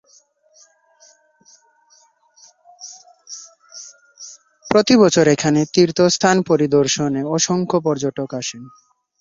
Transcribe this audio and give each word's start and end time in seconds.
প্রতিবছর 4.69 5.25
এখানে 5.27 5.61
তীর্থস্থান 5.73 6.37
পরিদর্শনে 6.41 7.21
অসংখ্য 7.35 7.77
পর্যটক 7.85 8.29
আসেন। 8.33 8.63